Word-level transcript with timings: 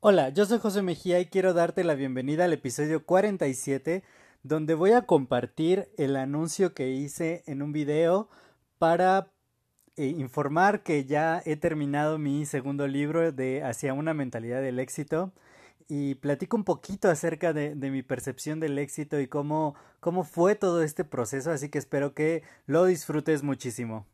Hola, 0.00 0.28
yo 0.28 0.44
soy 0.46 0.60
José 0.60 0.80
Mejía 0.80 1.18
y 1.18 1.26
quiero 1.26 1.54
darte 1.54 1.82
la 1.82 1.96
bienvenida 1.96 2.44
al 2.44 2.52
episodio 2.52 3.04
47 3.04 4.04
donde 4.44 4.74
voy 4.74 4.92
a 4.92 5.06
compartir 5.06 5.88
el 5.98 6.14
anuncio 6.14 6.72
que 6.72 6.90
hice 6.90 7.42
en 7.46 7.62
un 7.62 7.72
video 7.72 8.28
para 8.78 9.32
eh, 9.96 10.06
informar 10.06 10.84
que 10.84 11.04
ya 11.04 11.42
he 11.44 11.56
terminado 11.56 12.16
mi 12.16 12.46
segundo 12.46 12.86
libro 12.86 13.32
de 13.32 13.64
Hacia 13.64 13.92
una 13.92 14.14
mentalidad 14.14 14.62
del 14.62 14.78
éxito 14.78 15.32
y 15.88 16.14
platico 16.14 16.56
un 16.56 16.62
poquito 16.62 17.10
acerca 17.10 17.52
de, 17.52 17.74
mi 17.74 18.04
percepción 18.04 18.60
del 18.60 18.78
éxito 18.78 19.18
y 19.18 19.26
cómo, 19.26 19.74
cómo 19.98 20.22
fue 20.22 20.54
todo 20.54 20.84
este 20.84 21.02
proceso, 21.02 21.50
así 21.50 21.70
que 21.70 21.78
espero 21.78 22.14
que 22.14 22.44
lo 22.66 22.84
disfrutes 22.84 23.42
muchísimo. 23.42 24.06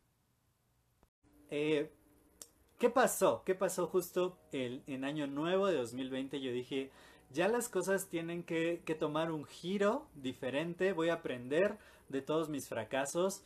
Eh, 1.51 1.94
¿Qué 2.77 2.89
pasó? 2.89 3.43
¿Qué 3.45 3.55
pasó 3.55 3.87
justo 3.87 4.37
el, 4.51 4.83
en 4.87 5.05
año 5.05 5.27
nuevo 5.27 5.67
de 5.67 5.77
2020? 5.77 6.41
Yo 6.41 6.51
dije, 6.51 6.91
ya 7.31 7.47
las 7.47 7.69
cosas 7.69 8.09
tienen 8.09 8.43
que, 8.43 8.81
tomar 8.99 9.31
un 9.31 9.45
giro 9.45 10.07
diferente, 10.15 10.91
voy 10.91 11.07
a 11.07 11.15
aprender 11.15 11.77
de 12.09 12.21
todos 12.21 12.49
mis 12.49 12.67
fracasos. 12.67 13.43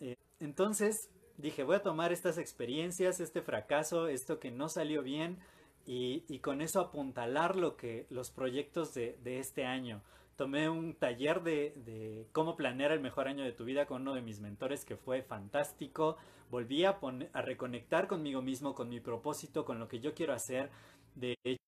Eh, 0.00 0.16
entonces 0.40 1.08
dije, 1.38 1.62
voy 1.62 1.76
a 1.76 1.82
tomar 1.82 2.12
estas 2.12 2.36
experiencias, 2.36 3.18
este 3.18 3.40
fracaso, 3.40 4.08
esto 4.08 4.38
que 4.40 4.50
no 4.50 4.68
salió 4.68 5.02
bien 5.02 5.38
y, 5.86 6.20
con 6.40 6.60
eso 6.60 6.80
apuntalar 6.80 7.56
lo 7.56 7.76
que, 7.76 8.06
los 8.10 8.30
proyectos 8.30 8.92
de, 8.92 9.18
de 9.24 9.38
este 9.38 9.64
año 9.64 10.02
tomé 10.36 10.68
un 10.68 10.94
taller 10.94 11.42
de, 11.42 12.28
cómo 12.32 12.56
planear 12.56 12.92
el 12.92 13.00
mejor 13.00 13.28
año 13.28 13.44
de 13.44 13.52
tu 13.52 13.64
vida 13.64 13.86
con 13.86 14.02
uno 14.02 14.14
de 14.14 14.22
mis 14.22 14.40
mentores 14.40 14.84
que 14.84 14.96
fue 14.96 15.22
fantástico. 15.22 16.16
Volví 16.50 16.84
a, 16.84 16.98
a 17.32 17.42
reconectar 17.42 18.06
conmigo 18.06 18.42
mismo, 18.42 18.74
con 18.74 18.88
mi 18.88 19.00
propósito, 19.00 19.64
con 19.64 19.78
lo 19.78 19.88
que 19.88 20.00
yo 20.00 20.14
quiero 20.14 20.32
hacer. 20.32 20.70
De 21.14 21.34
hecho, 21.44 21.62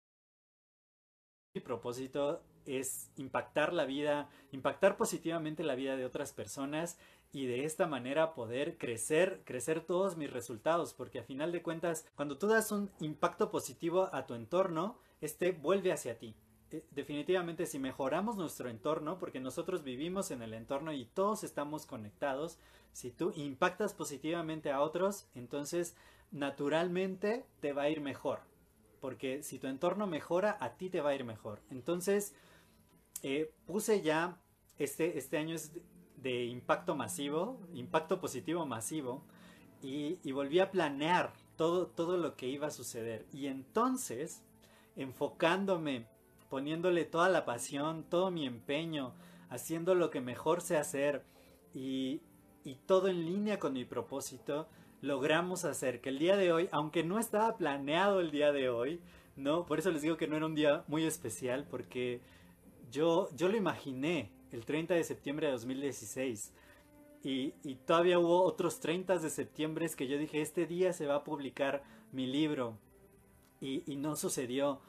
mi 1.55 1.61
propósito 1.61 2.43
es 2.67 3.11
impactar 3.17 3.73
la 3.73 3.87
vida, 3.87 4.29
impactar 4.53 4.97
positivamente 4.97 5.65
la 5.65 5.75
vida 5.75 5.97
de 5.97 6.05
otras 6.05 6.33
personas 6.33 6.99
y 7.33 7.47
de 7.47 7.65
esta 7.65 7.87
manera 7.87 8.35
poder 8.35 8.77
crecer, 8.79 9.43
crecer 9.45 9.81
todos 9.81 10.17
mis 10.17 10.31
resultados, 10.31 10.95
porque 10.95 11.19
a 11.19 11.25
final 11.25 11.53
de 11.53 11.63
cuentas, 11.63 12.07
cuando 12.15 12.39
tú 12.39 12.47
das 12.47 12.71
un 12.71 12.91
impacto 13.01 13.51
positivo 13.51 14.11
a 14.13 14.27
tu 14.27 14.35
entorno, 14.35 14.99
este 15.21 15.53
vuelve 15.53 15.93
hacia 15.93 16.19
ti. 16.19 16.35
Eh, 16.71 16.85
definitivamente 16.91 17.67
si 17.67 17.79
mejoramos 17.79 18.37
nuestro 18.37 18.69
entorno, 18.69 19.19
porque 19.19 19.41
nosotros 19.41 19.83
vivimos 19.83 20.31
en 20.31 20.43
el 20.43 20.55
entorno 20.55 20.93
y 20.93 21.07
todos 21.07 21.45
estamos 21.45 21.87
conectados, 21.87 22.59
si 22.93 23.11
tú 23.11 23.33
impactas 23.37 23.95
positivamente 23.95 24.71
a 24.71 24.81
otros, 24.81 25.29
entonces 25.35 25.95
naturalmente 26.31 27.47
te 27.61 27.73
va 27.73 27.83
a 27.83 27.91
ir 27.91 28.01
mejor. 28.01 28.41
Porque 29.01 29.43
si 29.43 29.59
tu 29.59 29.69
entorno 29.69 30.07
mejora, 30.07 30.57
a 30.61 30.77
ti 30.77 30.91
te 30.91 31.01
va 31.01 31.11
a 31.11 31.15
ir 31.15 31.25
mejor. 31.25 31.61
Entonces, 31.71 32.35
eh, 33.23 33.53
puse 33.67 34.03
ya, 34.03 34.41
este, 34.79 35.19
este 35.19 35.39
año 35.39 35.55
es 35.55 35.73
de 36.17 36.47
impacto 36.47 36.97
masivo, 36.97 37.61
impacto 37.73 38.21
positivo 38.21 38.67
masivo, 38.67 39.25
y, 39.81 40.19
y 40.25 40.33
volví 40.33 40.59
a 40.59 40.73
planear 40.73 41.33
todo, 41.57 41.87
todo 41.87 42.17
lo 42.17 42.35
que 42.37 42.49
iba 42.49 42.67
a 42.67 42.73
suceder. 42.73 43.27
Y 43.33 43.47
entonces, 43.47 44.43
enfocándome 44.97 46.07
poniéndole 46.49 47.05
toda 47.05 47.29
la 47.29 47.45
pasión, 47.45 48.05
todo 48.09 48.31
mi 48.31 48.47
empeño, 48.47 49.13
haciendo 49.51 49.95
lo 49.95 50.11
que 50.11 50.21
mejor 50.21 50.61
sé 50.61 50.77
hacer 50.77 51.25
y, 51.75 52.21
todo 52.87 53.09
en 53.09 53.25
línea 53.25 53.59
con 53.59 53.73
mi 53.73 53.87
propósito, 53.87 54.69
logramos 55.01 55.65
hacer 55.65 56.03
que 56.03 56.11
el 56.11 56.19
día 56.19 56.37
de 56.37 56.53
hoy, 56.53 56.69
aunque 56.71 57.03
no 57.03 57.19
estaba 57.19 57.57
planeado 57.57 58.21
el 58.21 58.31
día 58.31 58.53
de 58.53 58.69
hoy, 58.69 59.01
¿no? 59.37 59.65
Por 59.65 59.79
eso 59.79 59.91
les 59.91 60.03
digo 60.03 60.19
que 60.19 60.27
no 60.27 60.37
era 60.37 60.45
un 60.45 60.55
día 60.55 60.85
muy 60.87 61.05
especial, 61.07 61.67
porque 61.71 62.21
yo, 62.91 63.31
yo 63.35 63.49
lo 63.49 63.57
imaginé 63.57 64.31
el 64.53 64.67
30 64.67 64.95
de 64.95 65.05
septiembre 65.05 65.47
de 65.47 65.53
2016. 65.55 66.53
Y, 67.25 67.53
todavía 67.87 68.19
hubo 68.19 68.43
otros 68.43 68.81
30 68.81 69.19
de 69.19 69.31
septiembre 69.31 69.89
que 69.97 70.07
yo 70.07 70.19
dije, 70.19 70.43
este 70.43 70.67
día 70.67 70.93
se 70.93 71.07
va 71.07 71.17
a 71.17 71.25
publicar 71.25 71.83
mi 72.13 72.27
libro. 72.27 72.77
Y 73.61 73.97
no 73.97 74.15
sucedió 74.15 74.81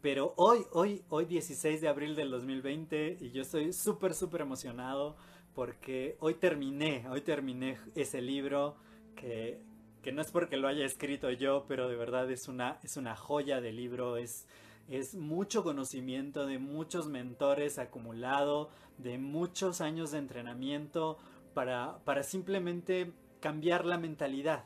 pero 0.00 0.34
hoy, 0.36 0.64
hoy, 0.72 1.02
hoy 1.08 1.26
16 1.26 1.80
de 1.80 1.88
abril 1.88 2.16
del 2.16 2.30
2020 2.30 3.18
y 3.20 3.30
yo 3.30 3.42
estoy 3.42 3.72
súper, 3.72 4.14
súper 4.14 4.40
emocionado 4.40 5.16
porque 5.54 6.16
hoy 6.20 6.34
terminé, 6.34 7.06
hoy 7.08 7.20
terminé 7.20 7.78
ese 7.94 8.22
libro 8.22 8.76
que, 9.16 9.60
que, 10.02 10.12
no 10.12 10.22
es 10.22 10.30
porque 10.30 10.56
lo 10.56 10.68
haya 10.68 10.86
escrito 10.86 11.30
yo, 11.30 11.64
pero 11.68 11.88
de 11.88 11.96
verdad 11.96 12.30
es 12.30 12.48
una, 12.48 12.78
es 12.82 12.96
una 12.96 13.16
joya 13.16 13.60
de 13.60 13.72
libro, 13.72 14.16
es, 14.16 14.46
es 14.88 15.14
mucho 15.14 15.64
conocimiento 15.64 16.46
de 16.46 16.58
muchos 16.58 17.08
mentores 17.08 17.78
acumulado, 17.78 18.70
de 18.98 19.18
muchos 19.18 19.80
años 19.80 20.12
de 20.12 20.18
entrenamiento 20.18 21.18
para, 21.54 21.98
para 22.04 22.22
simplemente 22.22 23.12
cambiar 23.40 23.84
la 23.84 23.98
mentalidad, 23.98 24.64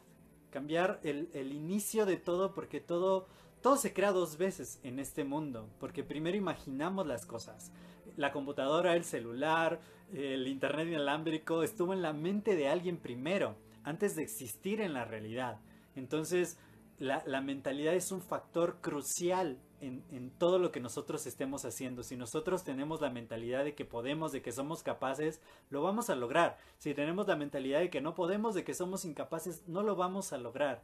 cambiar 0.51 1.01
el, 1.03 1.31
el 1.33 1.53
inicio 1.53 2.07
de 2.07 2.19
todo 2.19 2.55
porque 2.55 2.81
todo 2.81 3.27
todo 3.63 3.77
se 3.77 3.93
crea 3.93 4.11
dos 4.11 4.37
veces 4.37 4.81
en 4.83 4.99
este 4.99 5.25
mundo, 5.25 5.69
porque 5.79 6.03
primero 6.03 6.37
imaginamos 6.37 7.07
las 7.07 7.25
cosas. 7.25 7.73
La 8.17 8.33
computadora, 8.33 8.97
el 8.97 9.05
celular, 9.05 9.81
el 10.13 10.49
internet 10.49 10.89
inalámbrico 10.89 11.63
estuvo 11.63 11.93
en 11.93 12.03
la 12.03 12.13
mente 12.13 12.57
de 12.57 12.69
alguien 12.69 12.99
primero, 12.99 13.55
antes 13.85 14.17
de 14.17 14.25
existir 14.25 14.81
en 14.81 14.93
la 14.93 15.05
realidad. 15.05 15.61
Entonces, 15.95 16.59
la, 16.99 17.41
mentalidad 17.41 17.95
es 17.95 18.13
un 18.13 18.21
factor 18.21 18.79
crucial 18.81 19.59
en, 19.81 20.05
en, 20.11 20.31
todo 20.31 20.59
lo 20.59 20.71
que 20.71 20.81
nosotros 20.81 21.27
estemos 21.27 21.65
haciendo. 21.65 22.03
Si 22.03 22.17
nosotros 22.17 22.65
tenemos 22.65 23.01
la 23.01 23.11
mentalidad 23.11 23.65
de 23.65 23.75
que 23.75 23.85
podemos, 23.85 24.33
de 24.33 24.43
que 24.43 24.53
somos 24.53 24.83
capaces, 24.83 25.41
lo 25.71 25.83
vamos 25.83 26.11
a 26.11 26.17
lograr. 26.17 26.59
Si 26.79 26.95
tenemos 26.95 27.27
la 27.27 27.37
mentalidad 27.37 27.81
de 27.81 27.91
que 27.91 28.01
no 28.01 28.15
podemos, 28.15 28.55
de 28.55 28.65
que 28.65 28.75
somos 28.75 29.05
incapaces, 29.05 29.67
no 29.67 29.83
lo 29.83 29.97
vamos 29.97 30.33
a 30.33 30.39
lograr. 30.39 30.83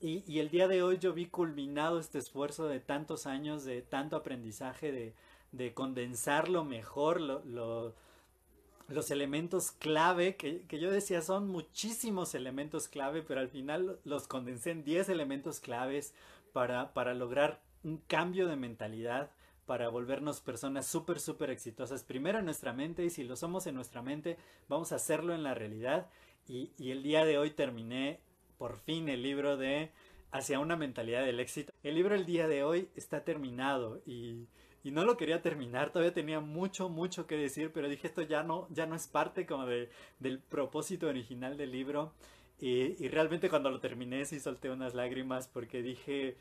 Y, 0.00 0.38
el 0.38 0.48
día 0.50 0.68
de 0.68 0.82
hoy 0.82 0.98
yo 0.98 1.12
vi 1.12 1.26
culminado 1.26 1.98
este 1.98 2.18
esfuerzo 2.18 2.68
de 2.68 2.78
tantos 2.78 3.26
años, 3.26 3.64
de 3.64 3.82
tanto 3.82 4.14
aprendizaje, 4.14 4.92
de, 4.92 5.14
de 5.50 5.74
condensar 5.74 6.48
lo 6.48 6.64
mejor, 6.64 7.20
lo, 7.20 7.94
los 8.86 9.10
elementos 9.10 9.72
clave, 9.72 10.36
que, 10.36 10.62
que, 10.66 10.78
yo 10.78 10.90
decía 10.90 11.20
son 11.20 11.48
muchísimos 11.48 12.34
elementos 12.34 12.86
clave, 12.86 13.22
pero 13.22 13.40
al 13.40 13.48
final 13.48 13.98
los 14.04 14.28
condensé 14.28 14.70
en 14.70 14.84
10 14.84 15.08
elementos 15.08 15.58
claves 15.58 16.14
para, 16.52 16.94
para 16.94 17.14
lograr 17.14 17.60
un 17.82 17.98
cambio 17.98 18.46
de 18.46 18.56
mentalidad, 18.56 19.30
para 19.66 19.88
volvernos 19.88 20.40
personas 20.40 20.86
súper, 20.86 21.18
súper 21.18 21.50
exitosas. 21.50 22.04
Primero 22.04 22.38
en 22.38 22.44
nuestra 22.44 22.72
mente 22.72 23.04
y 23.04 23.10
si 23.10 23.24
lo 23.24 23.34
somos 23.34 23.66
en 23.66 23.74
nuestra 23.74 24.00
mente, 24.00 24.38
vamos 24.68 24.92
a 24.92 24.96
hacerlo 24.96 25.34
en 25.34 25.42
la 25.42 25.54
realidad. 25.54 26.08
Y, 26.46 26.70
y 26.78 26.92
el 26.92 27.02
día 27.02 27.24
de 27.26 27.36
hoy 27.36 27.50
terminé 27.50 28.20
por 28.58 28.76
fin 28.78 29.08
el 29.08 29.22
libro 29.22 29.56
de 29.56 29.90
Hacia 30.30 30.60
una 30.60 30.76
mentalidad 30.76 31.24
del 31.24 31.40
éxito. 31.40 31.72
El 31.82 31.94
libro 31.94 32.14
el 32.14 32.26
día 32.26 32.46
de 32.48 32.62
hoy 32.62 32.90
está 32.96 33.24
terminado 33.24 34.02
y, 34.04 34.46
y 34.84 34.90
no 34.90 35.04
lo 35.04 35.16
quería 35.16 35.40
terminar, 35.40 35.90
todavía 35.90 36.12
tenía 36.12 36.40
mucho, 36.40 36.90
mucho 36.90 37.26
que 37.26 37.36
decir, 37.36 37.72
pero 37.72 37.88
dije 37.88 38.08
esto 38.08 38.20
ya 38.20 38.42
no, 38.42 38.66
ya 38.70 38.84
no 38.84 38.94
es 38.94 39.06
parte 39.06 39.46
como 39.46 39.64
de, 39.64 39.88
del 40.18 40.38
propósito 40.40 41.06
original 41.06 41.56
del 41.56 41.72
libro. 41.72 42.12
Y, 42.60 43.02
y 43.02 43.08
realmente 43.08 43.48
cuando 43.48 43.70
lo 43.70 43.80
terminé 43.80 44.26
sí 44.26 44.38
solté 44.38 44.68
unas 44.68 44.92
lágrimas 44.92 45.48
porque 45.48 45.80
dije, 45.80 46.36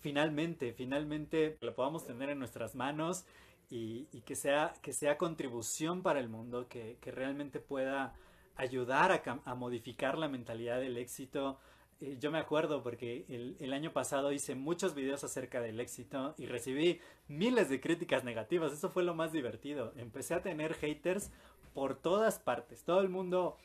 finalmente, 0.00 0.72
finalmente 0.72 1.56
lo 1.60 1.74
podamos 1.74 2.04
tener 2.04 2.30
en 2.30 2.40
nuestras 2.40 2.74
manos 2.74 3.26
y, 3.70 4.08
y 4.12 4.22
que, 4.22 4.34
sea, 4.34 4.74
que 4.82 4.92
sea 4.92 5.18
contribución 5.18 6.02
para 6.02 6.18
el 6.18 6.28
mundo, 6.28 6.66
que, 6.68 6.96
que 7.00 7.12
realmente 7.12 7.60
pueda 7.60 8.14
ayudar 8.56 9.22
a, 9.44 9.54
modificar 9.54 10.18
la 10.18 10.28
mentalidad 10.28 10.80
del 10.80 10.96
éxito. 10.96 11.58
Eh, 12.00 12.16
yo 12.20 12.30
me 12.30 12.38
acuerdo 12.38 12.82
porque 12.82 13.24
el, 13.28 13.72
año 13.72 13.92
pasado 13.92 14.32
hice 14.32 14.54
muchos 14.54 14.94
videos 14.94 15.24
acerca 15.24 15.60
del 15.60 15.80
éxito 15.80 16.34
y 16.38 16.46
recibí 16.46 17.00
miles 17.28 17.68
de 17.68 17.80
críticas 17.80 18.24
negativas. 18.24 18.72
Eso 18.72 18.90
fue 18.90 19.02
lo 19.02 19.14
más 19.14 19.32
divertido. 19.32 19.92
Empecé 19.96 20.34
a 20.34 20.42
tener 20.42 20.74
haters 20.74 21.30
por 21.72 21.96
todas 21.96 22.38
partes. 22.38 22.84
Todo 22.84 23.00
el 23.00 23.08
mundo 23.08 23.56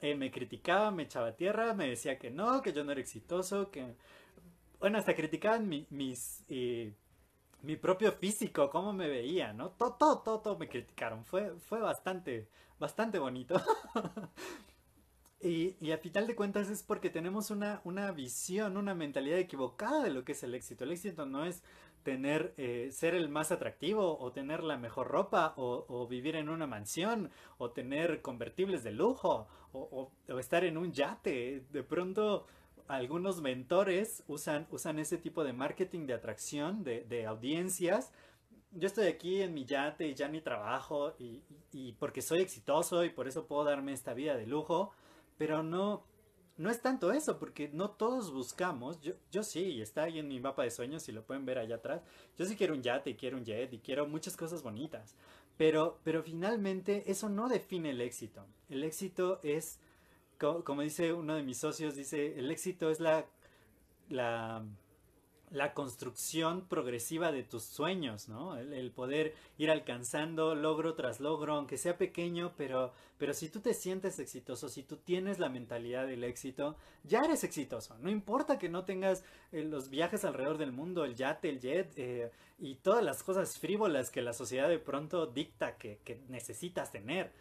eh, 0.00 0.14
me 0.14 0.30
criticaba, 0.30 0.90
me 0.90 1.04
echaba 1.04 1.36
tierra, 1.36 1.74
me 1.74 1.88
decía 1.88 2.18
que 2.18 2.30
no, 2.30 2.62
que 2.62 2.72
yo 2.72 2.84
no 2.84 2.92
era 2.92 3.00
exitoso, 3.00 3.70
que... 3.70 3.94
Bueno, 4.78 4.98
hasta 4.98 5.14
criticaban 5.14 5.68
mi, 5.68 5.86
mis... 5.90 6.44
Eh, 6.48 6.92
mi 7.66 7.76
propio 7.76 8.12
físico, 8.12 8.70
cómo 8.70 8.92
me 8.92 9.08
veía, 9.08 9.52
¿no? 9.52 9.70
Todo, 9.70 9.94
todo, 9.94 10.18
todo, 10.20 10.40
todo 10.40 10.58
me 10.58 10.68
criticaron. 10.68 11.24
Fue, 11.24 11.50
fue 11.58 11.80
bastante, 11.80 12.48
bastante 12.78 13.18
bonito. 13.18 13.60
y, 15.40 15.76
y, 15.80 15.90
a 15.90 15.98
final 15.98 16.26
de 16.28 16.36
cuentas 16.36 16.70
es 16.70 16.84
porque 16.84 17.10
tenemos 17.10 17.50
una, 17.50 17.80
una 17.84 18.12
visión, 18.12 18.76
una 18.76 18.94
mentalidad 18.94 19.38
equivocada 19.38 20.04
de 20.04 20.10
lo 20.10 20.24
que 20.24 20.32
es 20.32 20.42
el 20.44 20.54
éxito. 20.54 20.84
El 20.84 20.92
éxito 20.92 21.26
no 21.26 21.44
es 21.44 21.62
tener, 22.06 22.54
eh, 22.56 22.90
ser 22.92 23.16
el 23.16 23.28
más 23.28 23.50
atractivo 23.50 24.16
o 24.20 24.30
tener 24.30 24.62
la 24.62 24.76
mejor 24.76 25.08
ropa 25.08 25.54
o, 25.56 26.06
vivir 26.06 26.36
en 26.36 26.48
una 26.48 26.68
mansión 26.68 27.32
o 27.58 27.72
tener 27.72 28.22
convertibles 28.22 28.84
de 28.84 28.92
lujo 28.92 29.48
o, 29.72 30.12
estar 30.38 30.62
en 30.62 30.78
un 30.78 30.92
yate. 30.92 31.64
De 31.72 31.82
pronto 31.82 32.46
algunos 32.88 33.40
mentores 33.40 34.22
usan, 34.26 34.66
usan 34.70 34.98
ese 34.98 35.18
tipo 35.18 35.44
de 35.44 35.52
marketing 35.52 36.06
de 36.06 36.14
atracción, 36.14 36.84
de, 36.84 37.26
audiencias. 37.26 38.12
Yo 38.72 38.86
estoy 38.86 39.06
aquí 39.06 39.42
en 39.42 39.54
mi 39.54 39.64
yate 39.64 40.08
y 40.08 40.14
ya 40.14 40.28
ni 40.28 40.40
trabajo 40.40 41.14
y, 41.18 41.42
y 41.72 41.92
porque 41.92 42.22
soy 42.22 42.40
exitoso 42.40 43.04
y 43.04 43.10
por 43.10 43.28
eso 43.28 43.46
puedo 43.46 43.64
darme 43.64 43.92
esta 43.92 44.14
vida 44.14 44.36
de 44.36 44.46
lujo, 44.46 44.92
pero 45.38 45.62
no, 45.62 46.04
no 46.58 46.70
es 46.70 46.80
tanto 46.80 47.12
eso, 47.12 47.38
porque 47.38 47.68
no 47.72 47.90
todos 47.90 48.32
buscamos, 48.32 49.00
yo, 49.00 49.12
yo 49.30 49.42
sí, 49.42 49.80
está 49.80 50.04
ahí 50.04 50.18
en 50.18 50.28
mi 50.28 50.40
mapa 50.40 50.62
de 50.62 50.70
sueños, 50.70 51.02
si 51.02 51.12
lo 51.12 51.22
pueden 51.22 51.44
ver 51.44 51.58
allá 51.58 51.76
atrás, 51.76 52.02
yo 52.38 52.46
sí 52.46 52.56
quiero 52.56 52.74
un 52.74 52.82
yate 52.82 53.10
y 53.10 53.14
quiero 53.14 53.36
un 53.36 53.44
jet 53.44 53.72
y 53.72 53.78
quiero 53.78 54.06
muchas 54.06 54.36
cosas 54.36 54.62
bonitas, 54.62 55.14
pero, 55.56 56.00
pero 56.02 56.22
finalmente 56.22 57.10
eso 57.10 57.28
no 57.28 57.48
define 57.48 57.90
el 57.90 58.00
éxito. 58.00 58.46
El 58.68 58.84
éxito 58.84 59.40
es, 59.42 59.78
como, 60.38 60.82
dice 60.82 61.12
uno 61.12 61.34
de 61.34 61.42
mis 61.42 61.58
socios, 61.58 61.94
dice, 61.96 62.38
el 62.38 62.50
éxito 62.50 62.90
es 62.90 63.00
la, 63.00 63.26
la 65.50 65.74
construcción 65.74 66.66
progresiva 66.66 67.30
de 67.30 67.44
tus 67.44 67.62
sueños, 67.62 68.28
¿no? 68.28 68.56
El, 68.58 68.90
poder 68.90 69.34
ir 69.58 69.70
alcanzando 69.70 70.54
logro 70.54 70.94
tras 70.94 71.20
logro, 71.20 71.54
aunque 71.54 71.78
sea 71.78 71.96
pequeño, 71.96 72.52
pero, 72.56 72.92
pero 73.18 73.32
si 73.32 73.48
tú 73.48 73.60
te 73.60 73.74
sientes 73.74 74.18
exitoso, 74.18 74.68
si 74.68 74.82
tú 74.82 74.96
tienes 74.96 75.38
la 75.38 75.48
mentalidad 75.48 76.06
del 76.06 76.24
éxito, 76.24 76.76
ya 77.04 77.20
eres 77.20 77.44
exitoso. 77.44 77.96
No 78.00 78.10
importa 78.10 78.58
que 78.58 78.68
no 78.68 78.84
tengas 78.84 79.22
eh, 79.52 79.62
los 79.62 79.88
viajes 79.88 80.24
alrededor 80.24 80.58
del 80.58 80.72
mundo, 80.72 81.04
el 81.04 81.14
yate, 81.14 81.48
el 81.48 81.60
jet 81.60 81.92
eh, 81.96 82.30
y 82.58 82.76
todas 82.76 83.04
las 83.04 83.22
cosas 83.22 83.58
frívolas 83.58 84.10
que 84.10 84.22
la 84.22 84.32
sociedad 84.32 84.68
de 84.68 84.78
pronto 84.78 85.26
dicta 85.26 85.76
que 85.76 86.00
necesitas 86.28 86.90
tener. 86.90 87.32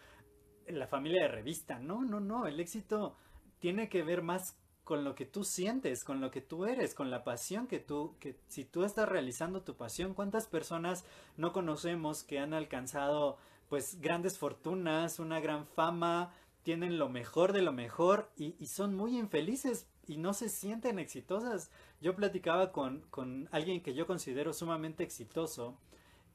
La 0.67 0.88
familia 0.88 1.23
de 1.23 1.27
revista, 1.27 1.79
no, 1.79 2.03
no, 2.03 2.19
no, 2.19 2.47
el 2.47 2.59
éxito 2.59 3.15
tiene 3.59 3.89
que 3.89 4.03
ver 4.03 4.21
más 4.21 4.57
con 4.85 5.03
lo 5.03 5.15
que 5.15 5.25
tú 5.25 5.44
sientes, 5.44 6.03
con 6.03 6.21
lo 6.21 6.29
que 6.29 6.41
tú 6.41 6.65
eres, 6.65 6.94
con 6.94 7.09
la 7.09 7.23
pasión 7.23 7.67
que 7.67 7.79
tú, 7.79 8.15
que 8.19 8.39
si 8.47 8.63
tú 8.63 8.83
estás 8.83 9.09
realizando 9.09 9.63
tu 9.63 9.75
pasión, 9.75 10.13
¿cuántas 10.13 10.45
personas 10.45 11.06
no 11.38 11.51
conocemos 11.51 12.23
que 12.23 12.39
han 12.39 12.53
alcanzado 12.53 13.38
pues 13.67 14.00
grandes 14.00 14.38
fortunas, 14.38 15.19
una 15.19 15.39
gran 15.39 15.65
fama, 15.65 16.31
tienen 16.62 17.00
lo 17.00 17.09
mejor 17.09 17.51
de 17.51 17.63
lo 17.63 17.73
mejor 17.73 18.31
y, 18.38 18.53
son 18.68 18.95
muy 18.95 19.18
infelices 19.18 19.88
y 20.06 20.18
no 20.18 20.33
se 20.33 20.50
sienten 20.50 21.00
exitosas? 21.00 21.71
Yo 22.00 22.15
platicaba 22.15 22.71
con, 22.71 23.01
con 23.09 23.50
alguien 23.51 23.81
que 23.81 23.95
yo 23.95 24.06
considero 24.06 24.53
sumamente 24.53 25.03
exitoso 25.03 25.79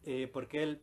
eh, 0.04 0.28
porque 0.32 0.64
él 0.64 0.82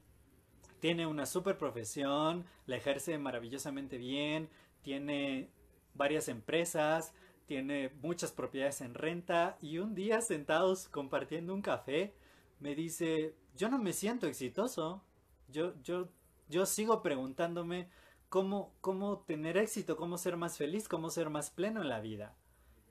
tiene 0.79 1.07
una 1.07 1.25
super 1.25 1.57
profesión, 1.57 2.45
la 2.65 2.77
ejerce 2.77 3.17
maravillosamente 3.17 3.97
bien, 3.97 4.49
tiene 4.81 5.49
varias 5.93 6.27
empresas, 6.27 7.13
tiene 7.45 7.91
muchas 8.01 8.31
propiedades 8.31 8.81
en 8.81 8.93
renta 8.93 9.57
y 9.61 9.79
un 9.79 9.95
día 9.95 10.21
sentados 10.21 10.89
compartiendo 10.89 11.53
un 11.53 11.61
café 11.61 12.13
me 12.59 12.75
dice, 12.75 13.35
yo 13.55 13.69
no 13.69 13.77
me 13.77 13.93
siento 13.93 14.27
exitoso, 14.27 15.03
yo, 15.49 15.73
yo, 15.83 16.09
yo 16.49 16.65
sigo 16.65 17.01
preguntándome 17.01 17.89
cómo, 18.29 18.73
cómo 18.81 19.19
tener 19.19 19.57
éxito, 19.57 19.95
cómo 19.95 20.17
ser 20.17 20.37
más 20.37 20.57
feliz, 20.57 20.87
cómo 20.87 21.09
ser 21.09 21.29
más 21.29 21.49
pleno 21.49 21.81
en 21.81 21.89
la 21.89 21.99
vida. 21.99 22.35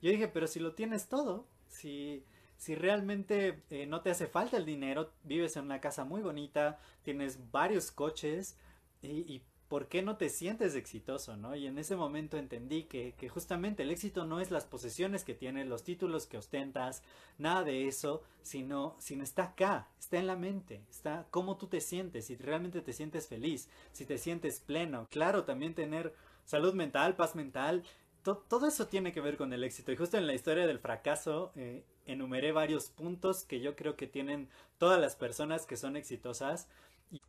Yo 0.03 0.11
dije, 0.11 0.29
pero 0.29 0.47
si 0.47 0.61
lo 0.61 0.75
tienes 0.75 1.09
todo, 1.09 1.47
si, 1.69 2.25
si 2.57 2.75
realmente 2.75 3.63
eh, 3.71 3.87
no 3.87 4.01
te 4.01 4.11
hace 4.11 4.27
falta 4.27 4.57
el 4.57 4.65
dinero, 4.65 5.11
vives 5.25 5.57
en 5.57 5.65
una 5.65 5.81
casa 5.81 6.05
muy 6.05 6.23
bonita, 6.23 6.79
tienes 7.03 7.51
varios 7.51 7.91
coches 7.91 8.57
y, 9.03 9.43
¿por 9.69 9.89
qué 9.89 10.01
no 10.03 10.17
te 10.17 10.29
sientes 10.29 10.75
exitoso, 10.75 11.37
no? 11.37 11.57
Y 11.57 11.67
en 11.67 11.79
ese 11.79 11.97
momento 11.97 12.37
entendí 12.37 12.85
que, 12.85 13.15
que, 13.19 13.29
justamente 13.29 13.83
el 13.83 13.91
éxito 13.91 14.25
no 14.25 14.41
es 14.41 14.51
las 14.51 14.65
posesiones 14.65 15.25
que 15.25 15.35
tienes, 15.35 15.67
los 15.67 15.83
títulos 15.83 16.27
que 16.27 16.39
ostentas, 16.39 17.03
nada 17.37 17.65
de 17.65 17.89
eso, 17.89 18.23
sino, 18.43 18.95
sino 18.99 19.25
está 19.25 19.45
acá, 19.45 19.89
está 19.99 20.19
en 20.19 20.29
la 20.29 20.37
mente, 20.37 20.83
está 20.89 21.27
cómo 21.31 21.57
tú 21.57 21.67
te 21.67 21.81
sientes, 21.81 22.27
si 22.27 22.37
realmente 22.37 22.81
te 22.81 22.93
sientes 22.93 23.27
feliz, 23.27 23.69
si 23.93 24.07
te 24.07 24.19
sientes 24.19 24.61
pleno. 24.61 25.09
Claro, 25.11 25.45
también 25.45 25.75
tener 25.75 26.15
salud 26.45 26.75
mental, 26.75 27.17
paz 27.17 27.35
mental, 27.35 27.83
todo 28.35 28.67
eso 28.67 28.89
tiene 28.89 29.13
que 29.13 29.21
ver 29.21 29.37
con 29.37 29.53
el 29.53 29.63
éxito. 29.65 29.93
Y 29.93 29.97
justo 29.97 30.19
en 30.19 30.27
la 30.27 30.35
historia 30.35 30.67
del 30.67 30.79
fracaso 30.79 31.53
eh, 31.55 31.85
enumeré 32.07 32.53
varios 32.53 32.89
puntos 32.89 33.45
que 33.45 33.61
yo 33.61 33.77
creo 33.77 33.97
que 33.97 34.07
tienen 34.07 34.49
todas 34.79 35.01
las 35.01 35.17
personas 35.17 35.67
que 35.67 35.77
son 35.77 35.97
exitosas. 35.97 36.69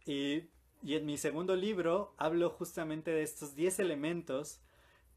y 0.06 0.50
en 0.84 1.06
mi 1.06 1.18
segundo 1.18 1.56
libro 1.56 2.14
hablo 2.18 2.50
justamente 2.50 3.12
de 3.12 3.24
estos 3.24 3.56
10 3.56 3.80
elementos 3.80 4.60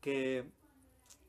que, 0.00 0.44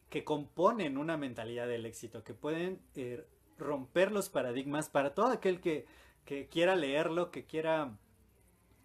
que 0.10 0.24
componen 0.24 0.98
una 0.98 1.18
mentalidad 1.18 1.68
del 1.68 1.86
éxito, 1.86 2.24
que 2.24 2.34
pueden 2.34 2.82
eh, 2.96 3.26
romper 3.58 4.12
los 4.12 4.30
paradigmas 4.30 4.90
para 4.90 5.14
todo 5.14 5.28
aquel 5.28 5.62
que, 5.62 5.86
que 6.26 6.48
quiera 6.48 6.76
leerlo, 6.76 7.32
que 7.32 7.46
quiera 7.46 7.98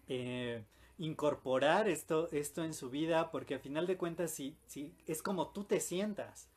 eh, 0.07 0.63
incorporar 0.97 1.87
esto, 1.87 2.29
esto 2.31 2.63
en 2.63 2.73
su 2.73 2.89
vida, 2.89 3.31
porque 3.31 3.55
al 3.55 3.59
final 3.59 3.87
de 3.87 3.97
cuentas 3.97 4.31
si, 4.31 4.57
si 4.67 4.93
es 5.05 5.21
como 5.21 5.49
tú 5.49 5.63
te 5.63 5.79
sientas. 5.79 6.49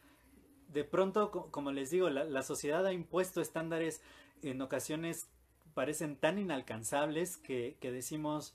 De 0.69 0.85
pronto, 0.85 1.31
como 1.51 1.73
les 1.73 1.91
digo, 1.91 2.11
la, 2.11 2.25
la 2.25 2.43
sociedad 2.43 2.87
ha 2.87 2.93
impuesto 2.93 3.41
estándares 3.41 4.01
en 4.43 4.63
ocasiones 4.63 5.29
parecen 5.75 6.17
tan 6.17 6.39
inalcanzables 6.39 7.37
que, 7.37 7.77
que 7.81 7.93
decimos, 7.93 8.55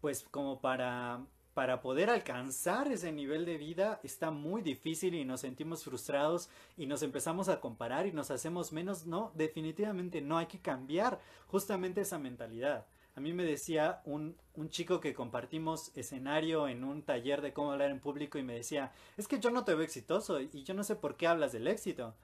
pues 0.00 0.24
como 0.30 0.60
para, 0.60 1.24
para 1.54 1.80
poder 1.82 2.10
alcanzar 2.10 2.88
ese 2.88 3.12
nivel 3.12 3.44
de 3.44 3.58
vida 3.58 4.00
está 4.02 4.30
muy 4.30 4.62
difícil 4.62 5.14
y 5.14 5.24
nos 5.24 5.40
sentimos 5.40 5.84
frustrados 5.84 6.48
y 6.76 6.86
nos 6.86 7.02
empezamos 7.02 7.48
a 7.48 7.60
comparar 7.60 8.06
y 8.06 8.12
nos 8.12 8.30
hacemos 8.30 8.72
menos. 8.72 9.06
No, 9.06 9.32
definitivamente 9.34 10.20
no 10.20 10.38
hay 10.38 10.46
que 10.46 10.60
cambiar 10.60 11.20
justamente 11.48 12.02
esa 12.02 12.18
mentalidad. 12.18 12.86
A 13.16 13.20
mí 13.20 13.32
me 13.32 13.44
decía 13.44 14.02
un, 14.04 14.36
un, 14.54 14.70
chico 14.70 15.00
que 15.00 15.14
compartimos 15.14 15.92
escenario 15.96 16.66
en 16.66 16.82
un 16.82 17.02
taller 17.02 17.42
de 17.42 17.52
cómo 17.52 17.72
hablar 17.72 17.90
en 17.90 18.00
público 18.00 18.38
y 18.38 18.42
me 18.42 18.54
decía, 18.54 18.92
es 19.16 19.28
que 19.28 19.38
yo 19.38 19.50
no 19.50 19.64
te 19.64 19.74
veo 19.74 19.84
exitoso 19.84 20.40
y 20.40 20.64
yo 20.64 20.74
no 20.74 20.82
sé 20.82 20.96
por 20.96 21.16
qué 21.16 21.28
hablas 21.28 21.52
del 21.52 21.68
éxito. 21.68 22.14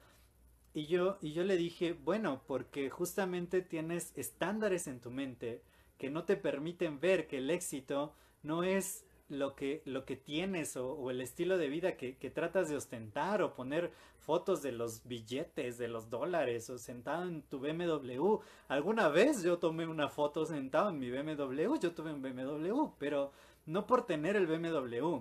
Y 0.72 0.86
yo, 0.86 1.18
y 1.20 1.32
yo 1.32 1.44
le 1.44 1.56
dije, 1.56 1.92
bueno, 1.92 2.42
porque 2.46 2.90
justamente 2.90 3.62
tienes 3.62 4.12
estándares 4.16 4.86
en 4.86 5.00
tu 5.00 5.10
mente 5.10 5.62
que 5.98 6.10
no 6.10 6.24
te 6.24 6.36
permiten 6.36 7.00
ver 7.00 7.26
que 7.26 7.38
el 7.38 7.50
éxito 7.50 8.14
no 8.42 8.62
es 8.62 9.04
lo 9.30 9.54
que, 9.54 9.80
lo 9.84 10.04
que 10.04 10.16
tienes 10.16 10.76
o, 10.76 11.10
el 11.10 11.20
estilo 11.20 11.56
de 11.56 11.68
vida 11.68 11.96
que, 11.96 12.12
tratas 12.34 12.68
de 12.68 12.76
ostentar 12.76 13.42
o 13.42 13.54
poner 13.54 13.92
fotos 14.18 14.60
de 14.60 14.72
los 14.72 15.06
billetes, 15.06 15.78
de 15.78 15.88
los 15.88 16.10
dólares 16.10 16.68
o 16.68 16.78
sentado 16.78 17.22
en 17.22 17.42
tu 17.42 17.60
BMW. 17.60 18.40
Alguna 18.68 19.08
vez 19.08 19.42
yo 19.42 19.58
tomé 19.58 19.86
una 19.86 20.08
foto 20.08 20.44
sentado 20.44 20.90
en 20.90 20.98
mi 20.98 21.10
BMW, 21.10 21.76
yo 21.80 21.92
tuve 21.92 22.12
un 22.12 22.20
BMW, 22.20 22.90
pero 22.98 23.32
no 23.66 23.86
por 23.86 24.04
tener 24.04 24.36
el 24.36 24.46
BMW. 24.46 25.20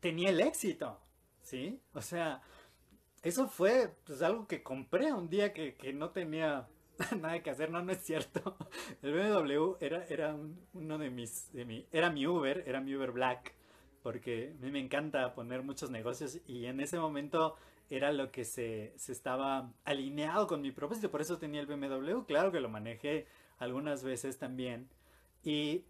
Tenía 0.00 0.28
el 0.28 0.40
éxito, 0.40 1.00
¿sí? 1.42 1.80
O 1.94 2.02
sea, 2.02 2.42
eso 3.22 3.48
fue 3.48 3.96
pues, 4.04 4.20
algo 4.20 4.46
que 4.46 4.62
compré 4.62 5.12
un 5.12 5.30
día 5.30 5.54
que, 5.54 5.76
que 5.76 5.94
no 5.94 6.10
tenía 6.10 6.68
nada 7.20 7.42
que 7.42 7.50
hacer, 7.50 7.70
no, 7.70 7.82
no 7.82 7.92
es 7.92 8.02
cierto. 8.02 8.56
El 9.02 9.12
BMW 9.12 9.76
era, 9.80 10.04
era 10.06 10.36
uno 10.72 10.98
de 10.98 11.10
mis, 11.10 11.52
de 11.52 11.64
mi, 11.64 11.86
era 11.92 12.10
mi 12.10 12.26
Uber, 12.26 12.64
era 12.66 12.80
mi 12.80 12.94
Uber 12.94 13.12
Black, 13.12 13.54
porque 14.02 14.54
a 14.58 14.64
mí 14.64 14.70
me 14.70 14.80
encanta 14.80 15.34
poner 15.34 15.62
muchos 15.62 15.90
negocios 15.90 16.38
y 16.46 16.66
en 16.66 16.80
ese 16.80 16.98
momento 16.98 17.56
era 17.90 18.12
lo 18.12 18.30
que 18.30 18.44
se, 18.44 18.92
se 18.96 19.12
estaba 19.12 19.72
alineado 19.84 20.46
con 20.46 20.62
mi 20.62 20.72
propósito, 20.72 21.10
por 21.10 21.20
eso 21.20 21.38
tenía 21.38 21.60
el 21.60 21.66
BMW, 21.66 22.24
claro 22.26 22.50
que 22.50 22.60
lo 22.60 22.68
manejé 22.68 23.26
algunas 23.58 24.02
veces 24.02 24.38
también, 24.38 24.88
y, 25.42 25.84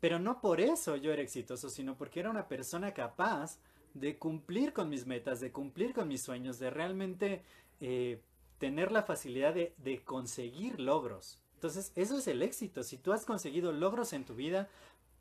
pero 0.00 0.18
no 0.18 0.40
por 0.40 0.60
eso 0.60 0.96
yo 0.96 1.12
era 1.12 1.22
exitoso, 1.22 1.70
sino 1.70 1.96
porque 1.96 2.20
era 2.20 2.30
una 2.30 2.46
persona 2.48 2.92
capaz 2.92 3.58
de 3.94 4.18
cumplir 4.18 4.72
con 4.72 4.88
mis 4.88 5.06
metas, 5.06 5.40
de 5.40 5.50
cumplir 5.50 5.92
con 5.92 6.08
mis 6.08 6.22
sueños, 6.22 6.58
de 6.58 6.70
realmente 6.70 7.42
eh, 7.80 8.20
tener 8.60 8.92
la 8.92 9.02
facilidad 9.02 9.54
de, 9.54 10.02
conseguir 10.04 10.78
logros. 10.78 11.40
Entonces, 11.54 11.92
eso 11.96 12.18
es 12.18 12.28
el 12.28 12.42
éxito. 12.42 12.82
Si 12.82 12.98
tú 12.98 13.12
has 13.12 13.24
conseguido 13.24 13.72
logros 13.72 14.12
en 14.12 14.24
tu 14.24 14.34
vida, 14.34 14.68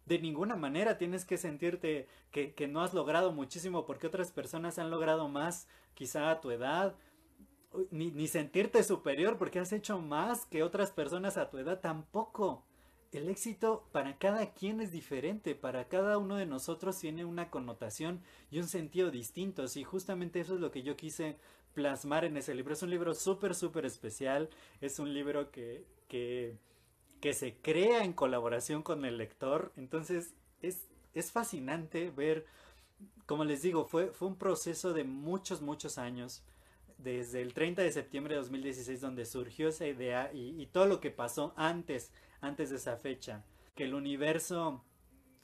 de 0.05 0.19
ninguna 0.19 0.58
manera 0.58 0.98
tienes 0.98 1.24
que 1.24 1.38
sentirte 1.38 2.08
que, 2.31 2.67
no 2.67 2.81
has 2.81 2.93
logrado 2.93 3.31
muchísimo 3.31 3.86
porque 3.86 4.08
otras 4.08 4.31
personas 4.31 4.77
han 4.77 4.91
logrado 4.91 5.29
más 5.29 5.67
quizá 5.93 6.31
a 6.31 6.41
tu 6.41 6.51
edad 6.51 6.96
ni, 7.91 8.12
ni 8.12 8.27
sentirte 8.27 8.84
superior 8.84 9.38
porque 9.38 9.60
has 9.60 9.72
hecho 9.72 10.00
más 10.00 10.46
que 10.46 10.63
otras 10.63 10.91
personas 10.91 11.38
a 11.38 11.50
tu 11.50 11.60
edad 11.60 11.79
tampoco. 11.79 12.65
El 13.12 13.28
éxito 13.28 13.88
para 13.92 14.18
cada 14.18 14.54
quien 14.54 14.82
es 14.82 14.92
diferente, 14.92 15.56
para 15.56 15.88
cada 15.88 16.18
uno 16.18 16.36
de 16.36 16.46
nosotros 16.46 17.00
tiene 17.00 17.25
una 17.25 17.50
connotación 17.50 18.22
y 18.51 18.60
un 18.60 18.68
sentido 18.68 19.10
distintos 19.10 19.78
y 19.78 19.84
justamente 19.84 20.39
eso 20.39 20.56
es 20.56 20.62
lo 20.62 20.72
que 20.72 20.84
yo 20.84 20.96
quise 20.96 21.38
plasmar 21.74 22.24
en 22.24 22.38
ese 22.38 22.54
libro. 22.54 22.74
Es 22.74 22.84
un 22.84 22.92
libro 22.92 23.16
súper, 23.16 23.56
súper 23.56 23.86
especial, 23.86 24.50
es 24.80 25.00
un 25.00 25.13
libro 25.13 25.50
que, 25.50 25.86
que, 26.08 26.56
que 27.20 27.34
se 27.34 27.56
crea 27.56 28.04
en 28.04 28.13
colaboración 28.13 28.84
con 28.84 29.04
el 29.06 29.18
lector, 29.18 29.72
entonces 29.75 30.36
es, 30.62 30.88
es 31.13 31.32
fascinante 31.32 32.12
ver, 32.12 32.46
como 33.25 33.44
les 33.44 33.63
digo, 33.63 33.86
fue, 33.86 34.12
fue 34.12 34.28
un 34.28 34.36
proceso 34.36 34.94
de 34.94 35.04
muchos, 35.04 35.62
muchos 35.62 35.98
años 35.98 36.44
desde 37.00 37.42
el 37.42 37.54
30 37.54 37.82
de 37.82 37.92
septiembre 37.92 38.36
de 38.36 38.42
2016 38.42 39.01
donde 39.01 39.25
surgió 39.25 39.70
esa 39.70 39.88
idea 39.88 40.32
y, 40.34 40.66
todo 40.68 40.86
lo 40.86 41.00
que 41.00 41.12
pasó 41.12 41.54
antes, 41.56 42.12
antes 42.41 42.69
de 42.69 42.77
esa 42.77 42.98
fecha, 42.98 43.43
que 43.75 43.86
el 43.86 43.93
universo 43.93 44.84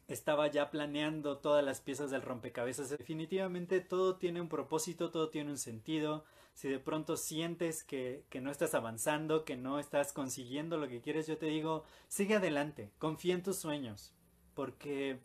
estaba 0.07 0.47
ya 0.47 0.69
planeando 0.69 1.39
todas 1.39 1.63
las 1.63 1.81
piezas 1.81 2.11
del 2.11 2.21
rompecabezas. 2.21 2.89
Definitivamente 2.89 3.81
todo 3.81 4.17
tiene 4.17 4.41
un 4.41 4.49
propósito, 4.49 5.09
todo 5.09 5.29
tiene 5.29 5.51
un 5.51 5.57
sentido. 5.57 6.25
Si 6.53 6.69
de 6.69 6.79
pronto 6.79 7.17
sientes 7.17 7.83
que, 7.83 8.23
que, 8.29 8.39
no 8.39 8.51
estás 8.51 8.75
avanzando, 8.75 9.43
que 9.43 9.57
no 9.57 9.79
estás 9.79 10.13
consiguiendo 10.13 10.77
lo 10.77 10.87
que 10.87 11.01
quieres, 11.01 11.27
yo 11.27 11.37
te 11.37 11.47
digo, 11.47 11.83
sigue 12.07 12.35
adelante, 12.35 12.91
confía 12.97 13.33
en 13.33 13.43
tus 13.43 13.57
sueños, 13.57 14.13
porque 14.53 15.19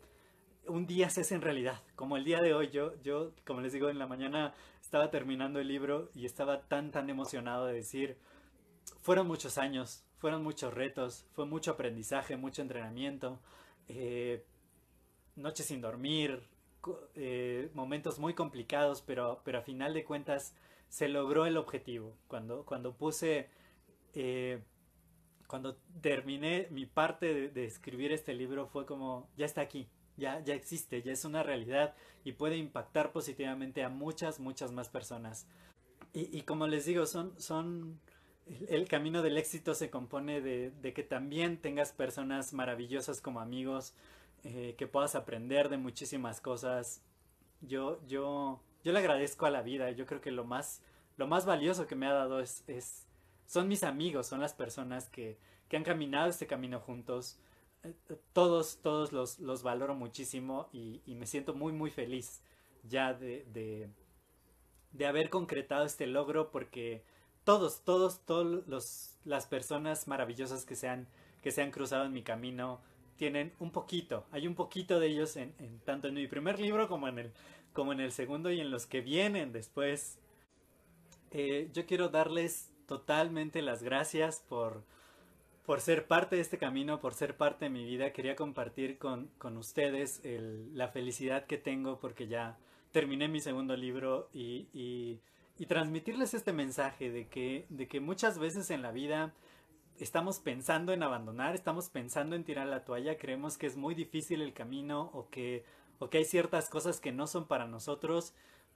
un 0.67 0.87
día 0.87 1.09
se 1.09 1.21
hace 1.21 1.35
en 1.35 1.41
realidad, 1.41 1.81
como 1.95 2.17
el 2.17 2.25
día 2.25 2.39
de 2.39 2.53
hoy. 2.53 2.69
Yo, 2.69 3.01
yo, 3.01 3.31
como 3.45 3.61
les 3.61 3.73
digo, 3.73 3.89
en 3.89 3.99
la 3.99 4.07
mañana 4.07 4.53
estaba 4.81 5.09
terminando 5.09 5.59
el 5.59 5.67
libro 5.67 6.09
y 6.13 6.25
estaba 6.25 6.67
tan, 6.67 6.91
tan 6.91 7.09
emocionado 7.09 7.67
de 7.67 7.73
decir, 7.73 8.17
fueron 9.01 9.27
muchos 9.27 9.57
años, 9.57 10.03
fueron 10.21 10.43
muchos 10.43 10.71
retos, 10.71 11.25
fue 11.33 11.47
mucho 11.47 11.71
aprendizaje, 11.71 12.37
mucho 12.37 12.61
entrenamiento, 12.61 13.39
eh, 13.87 14.45
noches 15.35 15.65
sin 15.65 15.81
dormir, 15.81 16.43
eh, 17.15 17.71
momentos 17.73 18.19
muy 18.19 18.35
complicados, 18.35 19.01
pero, 19.01 19.41
pero 19.43 19.57
a 19.57 19.61
final 19.63 19.95
de 19.95 20.05
cuentas 20.05 20.53
se 20.89 21.09
logró 21.09 21.47
el 21.47 21.57
objetivo. 21.57 22.15
Cuando, 22.27 22.65
cuando 22.65 22.95
puse, 22.95 23.49
eh, 24.13 24.61
cuando 25.47 25.77
terminé 26.01 26.67
mi 26.69 26.85
parte 26.85 27.49
de, 27.49 27.65
escribir 27.65 28.11
este 28.11 28.35
libro 28.35 28.67
fue 28.67 28.85
como, 28.85 29.27
ya 29.37 29.47
está 29.47 29.61
aquí, 29.61 29.89
ya, 30.17 30.39
ya 30.43 30.53
existe, 30.53 31.01
ya 31.01 31.13
es 31.13 31.25
una 31.25 31.41
realidad 31.41 31.95
y 32.23 32.33
puede 32.33 32.57
impactar 32.57 33.11
positivamente 33.11 33.83
a 33.83 33.89
muchas, 33.89 34.39
muchas 34.39 34.71
más 34.71 34.87
personas. 34.87 35.47
Y, 36.13 36.37
y 36.37 36.43
como 36.43 36.67
les 36.67 36.85
digo, 36.85 37.07
son, 37.07 37.33
son, 37.39 37.99
el, 38.67 38.87
camino 38.87 39.21
del 39.21 39.37
éxito 39.37 39.73
se 39.73 39.89
compone 39.89 40.41
de, 40.41 40.71
de, 40.71 40.93
que 40.93 41.03
también 41.03 41.57
tengas 41.57 41.91
personas 41.91 42.53
maravillosas 42.53 43.21
como 43.21 43.39
amigos, 43.39 43.93
eh, 44.43 44.75
que 44.77 44.87
puedas 44.87 45.15
aprender 45.15 45.69
de 45.69 45.77
muchísimas 45.77 46.41
cosas. 46.41 47.01
Yo, 47.61 47.99
yo, 48.07 48.59
yo 48.83 48.91
le 48.91 48.99
agradezco 48.99 49.45
a 49.45 49.51
la 49.51 49.61
vida, 49.61 49.91
yo 49.91 50.05
creo 50.05 50.21
que 50.21 50.31
lo 50.31 50.43
más, 50.43 50.81
lo 51.17 51.27
más 51.27 51.45
valioso 51.45 51.87
que 51.87 51.95
me 51.95 52.07
ha 52.07 52.13
dado 52.13 52.39
es, 52.39 52.63
es 52.67 53.05
son 53.45 53.67
mis 53.67 53.83
amigos, 53.83 54.27
son 54.27 54.39
las 54.39 54.53
personas 54.53 55.09
que, 55.09 55.37
que 55.67 55.77
han 55.77 55.83
caminado 55.83 56.29
este 56.29 56.47
camino 56.47 56.79
juntos, 56.79 57.37
todos, 58.33 58.79
todos 58.81 59.11
los, 59.11 59.39
los 59.39 59.63
valoro 59.63 59.95
muchísimo 59.95 60.69
y, 60.71 61.01
y, 61.05 61.15
me 61.15 61.25
siento 61.25 61.53
muy, 61.53 61.73
muy 61.73 61.89
feliz 61.89 62.41
ya 62.83 63.13
de, 63.13 63.45
de, 63.51 63.89
de, 64.91 65.05
haber 65.05 65.29
concretado 65.29 65.85
este 65.85 66.07
logro 66.07 66.51
porque 66.51 67.03
todos, 67.43 67.83
todos, 67.83 68.21
los, 68.67 69.17
las 69.25 69.45
personas 69.45 70.07
maravillosas 70.07 70.65
que 70.65 70.75
se, 70.75 70.87
han, 70.87 71.07
que 71.41 71.51
se 71.51 71.61
han 71.61 71.71
cruzado 71.71 72.05
en 72.05 72.13
mi 72.13 72.23
camino 72.23 72.81
tienen 73.17 73.53
un 73.59 73.71
poquito, 73.71 74.25
hay 74.31 74.47
un 74.47 74.55
poquito 74.55 74.99
de 74.99 75.07
ellos 75.07 75.35
en, 75.35 75.53
tanto 75.85 76.07
en 76.07 76.15
mi 76.15 76.27
primer 76.27 76.59
libro 76.59 76.87
como 76.87 77.07
en 77.07 77.19
el, 77.19 77.31
como 77.73 77.93
en 77.93 77.99
el 77.99 78.11
segundo 78.11 78.51
y 78.51 78.59
en 78.59 78.71
los 78.71 78.85
que 78.85 79.01
vienen 79.01 79.51
después. 79.51 80.17
Eh, 81.31 81.69
yo 81.73 81.85
quiero 81.85 82.09
darles 82.09 82.71
totalmente 82.87 83.61
las 83.61 83.83
gracias 83.83 84.43
por, 84.49 84.83
por 85.65 85.81
ser 85.81 86.07
parte 86.07 86.35
de 86.35 86.41
este 86.41 86.57
camino, 86.57 86.99
por 86.99 87.13
ser 87.13 87.37
parte 87.37 87.65
de 87.65 87.69
mi 87.69 87.85
vida. 87.85 88.11
Quería 88.11 88.35
compartir 88.35 88.97
con, 88.97 89.27
con 89.37 89.55
ustedes 89.57 90.21
la 90.23 90.89
felicidad 90.89 91.45
que 91.45 91.57
tengo 91.57 91.99
porque 91.99 92.27
ya 92.27 92.57
terminé 92.91 93.27
mi 93.27 93.39
segundo 93.39 93.75
libro 93.75 94.29
y, 94.33 95.19
y, 95.61 95.65
transmitirles 95.67 96.33
este 96.33 96.53
mensaje 96.53 97.11
de 97.11 97.27
que, 97.27 97.65
de 97.69 97.87
que 97.87 97.99
muchas 97.99 98.39
veces 98.39 98.71
en 98.71 98.81
la 98.81 98.91
vida 98.91 99.33
estamos 99.99 100.39
pensando 100.39 100.93
en 100.93 101.03
abandonar, 101.03 101.53
estamos 101.53 101.89
pensando 101.89 102.35
en 102.35 102.43
tirar 102.43 102.67
la 102.67 102.83
toalla, 102.83 103.17
creemos 103.17 103.57
que 103.57 103.67
es 103.67 103.77
muy 103.77 103.93
difícil 103.93 104.41
el 104.41 104.53
camino 104.53 105.11
o 105.13 105.29
que, 105.29 105.63
o 105.99 106.09
que 106.09 106.19
hay 106.19 106.25
ciertas 106.25 106.69
cosas 106.69 106.99
que 106.99 107.11
no 107.11 107.27
son 107.27 107.45
para 107.45 107.67
nosotros. 107.67 108.33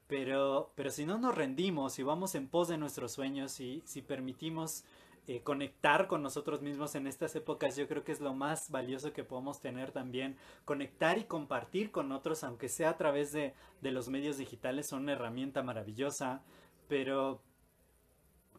Pero, 0.08 0.72
pero 0.76 0.92
si 0.92 1.04
no 1.06 1.18
nos 1.18 1.34
rendimos, 1.34 1.94
si 1.94 2.04
vamos 2.04 2.36
en 2.36 2.48
pos 2.48 2.68
de 2.68 2.78
nuestros 2.78 3.14
sueños, 3.14 3.60
y 3.60 3.82
si 3.86 4.04
permitimos 4.04 4.84
eh, 5.28 5.42
conectar 5.42 6.06
con 6.06 6.22
nosotros 6.22 6.62
mismos 6.62 6.94
en 6.94 7.08
estas 7.08 7.36
épocas 7.36 7.76
yo 7.76 7.88
creo 7.88 8.04
que 8.04 8.12
es 8.12 8.22
lo 8.22 8.36
más 8.36 8.70
valioso 8.70 9.12
que 9.12 9.24
podemos 9.24 9.60
tener 9.60 9.92
también. 9.92 10.38
Conectar 10.66 11.18
y 11.18 11.24
compartir 11.24 11.90
con 11.90 12.12
otros, 12.12 12.44
aunque 12.44 12.70
sea 12.70 12.92
a 12.92 12.98
través 12.98 13.32
de, 13.32 13.56
de 13.82 13.92
los 13.92 14.08
medios 14.08 14.38
digitales, 14.38 14.88
son 14.88 15.04
una 15.04 15.14
herramienta 15.14 15.64
maravillosa. 15.64 16.44
Pero 16.88 17.42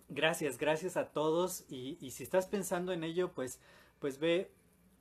gracias, 0.08 0.58
gracias 0.58 0.96
a 0.96 1.12
todos. 1.12 1.64
Y, 1.68 2.10
si 2.10 2.22
estás 2.22 2.46
pensando 2.46 2.92
en 2.92 3.04
ello, 3.04 3.32
pues, 3.32 3.60
pues 3.98 4.18
ve, 4.18 4.52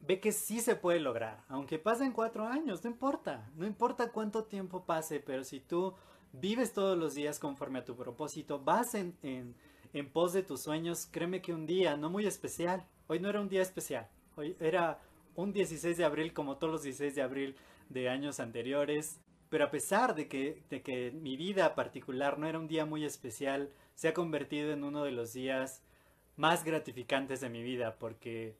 ve 0.01 0.19
que 0.19 0.31
sí 0.31 0.61
se 0.61 0.75
puede 0.75 0.99
lograr. 0.99 1.43
Aunque 1.47 1.79
pasen 1.79 2.11
cuatro 2.11 2.45
años, 2.45 2.83
no 2.83 2.89
importa. 2.89 3.51
No 3.55 3.65
importa 3.65 4.11
cuánto 4.11 4.45
tiempo 4.45 4.85
pase, 4.85 5.19
pero 5.19 5.43
si 5.43 5.59
tú 5.59 5.95
vives 6.33 6.73
todos 6.73 6.97
los 6.97 7.15
días 7.15 7.39
conforme 7.39 7.79
a 7.79 7.85
tu 7.85 7.95
propósito, 7.95 8.59
vas 8.59 8.95
en, 8.95 9.17
en 9.23 9.55
en 9.95 10.09
pos 10.09 10.33
de 10.33 10.43
tus 10.43 10.61
sueños, 10.61 11.07
créeme 11.09 11.41
que 11.41 11.53
un 11.53 11.65
día 11.65 11.95
no 11.95 12.09
muy 12.09 12.25
especial, 12.25 12.85
hoy 13.07 13.21
no 13.21 13.29
era 13.29 13.39
un 13.39 13.47
día 13.47 13.61
especial, 13.61 14.09
hoy 14.35 14.57
era 14.59 14.99
un 15.35 15.53
16 15.53 15.95
de 15.95 16.03
abril 16.03 16.33
como 16.33 16.57
todos 16.57 16.73
los 16.73 16.83
16 16.83 17.15
de 17.15 17.21
abril 17.21 17.55
de 17.87 18.09
años 18.09 18.41
anteriores, 18.41 19.21
pero 19.49 19.65
a 19.65 19.71
pesar 19.71 20.15
de 20.15 20.27
que, 20.27 20.63
de 20.69 20.81
que 20.81 21.11
mi 21.11 21.37
vida 21.37 21.75
particular 21.75 22.39
no 22.39 22.47
era 22.47 22.59
un 22.59 22.67
día 22.67 22.85
muy 22.85 23.05
especial, 23.05 23.71
se 23.93 24.07
ha 24.07 24.13
convertido 24.13 24.73
en 24.73 24.83
uno 24.83 25.03
de 25.03 25.11
los 25.11 25.33
días 25.33 25.81
más 26.35 26.63
gratificantes 26.63 27.41
de 27.41 27.49
mi 27.49 27.63
vida 27.63 27.97
porque 27.97 28.57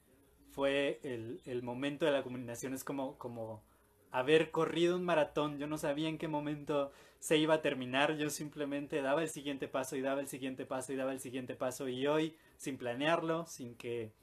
fue 0.52 1.00
el, 1.04 1.42
el 1.46 1.64
momento 1.64 2.06
de 2.06 2.12
la 2.12 2.24
comunicación, 2.24 2.74
es 2.74 2.84
como, 2.84 3.18
como 3.18 3.64
haber 4.12 4.52
corrido 4.52 4.96
un 4.96 5.04
maratón, 5.04 5.60
yo 5.60 5.68
no 5.68 5.78
sabía 5.78 6.08
en 6.08 6.18
qué 6.18 6.30
momento 6.30 6.92
se 7.20 7.38
iba 7.38 7.56
a 7.56 7.62
terminar, 7.62 8.16
yo 8.16 8.30
simplemente 8.30 9.02
daba 9.02 9.24
el 9.24 9.30
siguiente 9.30 9.68
paso 9.68 9.96
y 9.96 10.02
daba 10.02 10.22
el 10.22 10.28
siguiente 10.28 10.66
paso 10.66 10.94
y 10.94 10.96
daba 10.96 11.12
el 11.12 11.20
siguiente 11.20 11.56
paso. 11.56 11.90
Y 11.90 12.06
hoy, 12.08 12.38
sin 12.56 12.78
planearlo, 12.78 13.46
sin 13.48 13.76
que, 13.76 14.14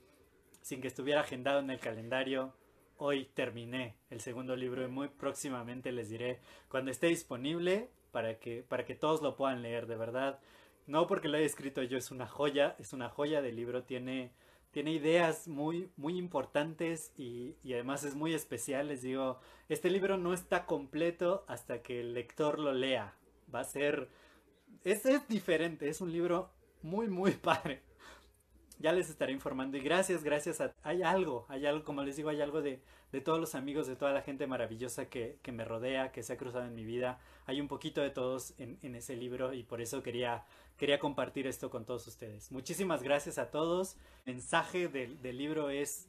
sin 0.62 0.80
que 0.80 0.88
estuviera 0.88 1.20
agendado 1.20 1.60
en 1.60 1.68
el 1.70 1.80
calendario, 1.80 2.54
hoy 2.96 3.26
terminé 3.34 3.96
el 4.10 4.20
segundo 4.20 4.56
libro 4.56 4.82
y 4.84 4.88
muy 4.88 5.08
próximamente 5.08 5.92
les 5.92 6.08
diré 6.08 6.40
cuando 6.68 6.90
esté 6.90 7.08
disponible 7.08 7.88
para 8.10 8.38
que, 8.38 8.62
para 8.62 8.84
que 8.84 8.94
todos 8.94 9.22
lo 9.22 9.36
puedan 9.36 9.62
leer, 9.62 9.86
de 9.86 9.96
verdad. 9.96 10.38
No 10.86 11.06
porque 11.06 11.28
lo 11.28 11.36
haya 11.36 11.46
escrito 11.46 11.82
yo, 11.82 11.96
es 11.96 12.10
una 12.10 12.26
joya, 12.26 12.76
es 12.78 12.92
una 12.92 13.08
joya 13.08 13.42
de 13.42 13.52
libro, 13.52 13.84
tiene 13.84 14.32
tiene 14.72 14.92
ideas 14.92 15.48
muy, 15.48 15.90
muy 15.96 16.16
importantes 16.16 17.12
y, 17.16 17.56
y, 17.62 17.74
además 17.74 18.04
es 18.04 18.14
muy 18.14 18.32
especial. 18.34 18.88
Les 18.88 19.02
digo, 19.02 19.38
este 19.68 19.90
libro 19.90 20.16
no 20.16 20.32
está 20.32 20.64
completo 20.64 21.44
hasta 21.46 21.82
que 21.82 22.00
el 22.00 22.14
lector 22.14 22.58
lo 22.58 22.72
lea. 22.72 23.14
Va 23.54 23.60
a 23.60 23.64
ser... 23.64 24.08
Es, 24.82 25.04
es 25.04 25.28
diferente, 25.28 25.88
es 25.88 26.00
un 26.00 26.10
libro 26.10 26.50
muy, 26.80 27.08
muy 27.08 27.32
padre. 27.32 27.82
Ya 28.82 28.92
les 28.92 29.08
estaré 29.08 29.32
informando 29.32 29.76
y 29.76 29.80
gracias, 29.80 30.24
gracias 30.24 30.60
a... 30.60 30.74
Hay 30.82 31.02
algo, 31.02 31.46
hay 31.48 31.66
algo, 31.66 31.84
como 31.84 32.02
les 32.02 32.16
digo, 32.16 32.30
hay 32.30 32.40
algo 32.40 32.62
de, 32.62 32.80
de 33.12 33.20
todos 33.20 33.38
los 33.38 33.54
amigos, 33.54 33.86
de 33.86 33.94
toda 33.94 34.12
la 34.12 34.22
gente 34.22 34.46
maravillosa 34.46 35.08
que, 35.08 35.38
que, 35.40 35.52
me 35.52 35.64
rodea, 35.64 36.10
que 36.10 36.24
se 36.24 36.32
ha 36.32 36.36
cruzado 36.36 36.66
en 36.66 36.74
mi 36.74 36.84
vida. 36.84 37.20
Hay 37.46 37.60
un 37.60 37.68
poquito 37.68 38.00
de 38.00 38.10
todos 38.10 38.54
en, 38.58 38.78
en 38.82 38.96
ese 38.96 39.14
libro 39.14 39.52
y 39.54 39.62
por 39.62 39.80
eso 39.80 40.02
quería 40.02 40.44
quería 40.76 40.98
compartir 40.98 41.46
esto 41.46 41.70
con 41.70 41.84
todos 41.84 42.08
ustedes. 42.08 42.50
Muchísimas 42.50 43.04
gracias 43.04 43.38
a 43.38 43.52
todos. 43.52 43.96
El 44.26 44.34
mensaje 44.34 44.88
del, 44.88 45.22
del 45.22 45.38
libro 45.38 45.70
es, 45.70 46.08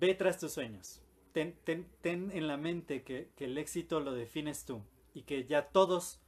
ve 0.00 0.16
tras 0.16 0.40
tus 0.40 0.52
sueños. 0.52 1.00
Ten, 1.32 1.56
ten, 1.62 1.86
ten 2.00 2.32
en 2.32 2.48
la 2.48 2.56
mente 2.56 3.04
que, 3.04 3.30
que, 3.36 3.44
el 3.44 3.56
éxito 3.56 4.00
lo 4.00 4.12
defines 4.12 4.64
tú 4.64 4.82
y 5.14 5.22
que 5.22 5.44
ya 5.44 5.68
todos, 5.68 6.20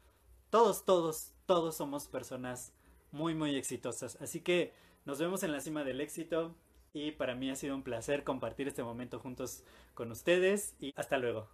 todos, 0.51 0.85
todos, 0.85 1.33
todos 1.47 1.77
somos 1.77 2.07
personas 2.07 2.73
muy, 3.11 3.35
muy 3.35 3.57
exitosas. 3.57 4.17
Así 4.21 4.41
que 4.41 4.73
nos 5.07 5.21
vemos 5.21 5.45
en 5.45 5.53
la 5.53 5.61
cima 5.61 5.85
del 5.85 6.01
éxito 6.01 6.55
y 6.93 7.13
para 7.13 7.35
mí 7.35 7.49
ha 7.49 7.57
sido 7.57 7.77
un 7.77 7.83
placer 7.83 8.25
compartir 8.25 8.67
este 8.67 8.83
momento 8.83 9.21
juntos 9.21 9.63
con 9.95 10.11
ustedes 10.11 10.75
y 10.81 10.93
hasta 10.97 11.17
luego. 11.17 11.49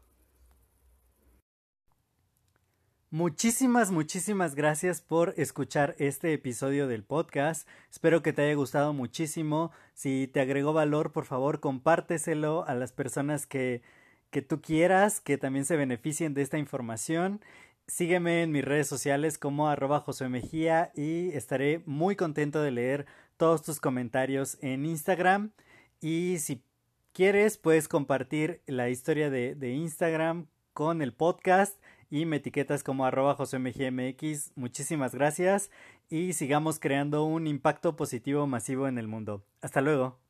Muchísimas, 3.10 3.90
muchísimas 3.90 4.54
gracias 4.54 5.02
por 5.02 5.34
escuchar 5.36 5.94
este 5.98 6.32
episodio 6.32 6.88
del 6.88 7.04
podcast. 7.04 7.68
Espero 7.90 8.22
que 8.22 8.32
te 8.32 8.40
haya 8.40 8.54
gustado 8.54 8.94
muchísimo. 8.94 9.70
Si 9.92 10.28
te 10.28 10.40
agregó 10.40 10.72
valor, 10.72 11.12
por 11.12 11.26
favor, 11.26 11.60
compárteselo 11.60 12.64
a 12.66 12.74
las 12.74 12.92
personas 12.92 13.46
que, 13.46 13.82
que 14.30 14.40
tú 14.40 14.62
quieras, 14.62 15.20
que 15.20 15.36
también 15.36 15.66
se 15.66 15.76
beneficien 15.76 16.32
de 16.32 16.40
esta 16.40 16.56
información. 16.56 17.42
Sígueme 17.86 18.44
en 18.44 18.52
mis 18.52 18.64
redes 18.64 18.86
sociales 18.86 19.36
como 19.36 19.68
arroba 19.68 20.00
José 20.00 20.30
Mejía 20.30 20.92
y 20.94 21.28
estaré 21.32 21.82
muy 21.84 22.16
contento 22.16 22.62
de 22.62 22.70
leer 22.70 23.06
todos 23.42 23.62
tus 23.62 23.80
comentarios 23.80 24.56
en 24.60 24.86
Instagram. 24.86 25.50
Y 26.00 26.38
si 26.38 26.62
quieres, 27.12 27.58
puedes 27.58 27.88
compartir 27.88 28.62
la 28.66 28.88
historia 28.88 29.30
de, 29.30 29.74
Instagram 29.74 30.46
con 30.72 31.02
el 31.02 31.12
podcast 31.12 31.76
y 32.08 32.24
me 32.24 32.36
etiquetas 32.36 32.84
como 32.84 33.04
arroba 33.04 33.34
josemgmx. 33.34 34.52
Muchísimas 34.54 35.12
gracias 35.12 35.72
y 36.08 36.34
sigamos 36.34 36.78
creando 36.78 37.24
un 37.24 37.48
impacto 37.48 37.96
positivo 37.96 38.46
masivo 38.46 38.86
en 38.86 38.96
el 38.96 39.08
mundo. 39.08 39.44
Hasta 39.60 39.80
luego. 39.80 40.21